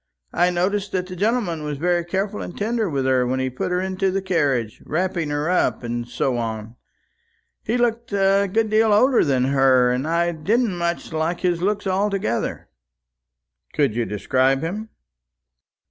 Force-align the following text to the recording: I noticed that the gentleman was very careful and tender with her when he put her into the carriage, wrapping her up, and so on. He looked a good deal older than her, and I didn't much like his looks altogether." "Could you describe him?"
I 0.33 0.49
noticed 0.49 0.93
that 0.93 1.05
the 1.05 1.15
gentleman 1.15 1.61
was 1.61 1.77
very 1.77 2.03
careful 2.03 2.41
and 2.41 2.57
tender 2.57 2.89
with 2.89 3.05
her 3.05 3.27
when 3.27 3.39
he 3.39 3.51
put 3.51 3.69
her 3.69 3.79
into 3.79 4.09
the 4.09 4.19
carriage, 4.19 4.81
wrapping 4.83 5.29
her 5.29 5.47
up, 5.47 5.83
and 5.83 6.07
so 6.07 6.37
on. 6.37 6.75
He 7.61 7.77
looked 7.77 8.11
a 8.11 8.49
good 8.51 8.71
deal 8.71 8.93
older 8.93 9.23
than 9.23 9.43
her, 9.53 9.91
and 9.91 10.07
I 10.07 10.31
didn't 10.31 10.75
much 10.75 11.13
like 11.13 11.41
his 11.41 11.61
looks 11.61 11.85
altogether." 11.85 12.67
"Could 13.75 13.95
you 13.95 14.05
describe 14.05 14.61
him?" 14.61 14.89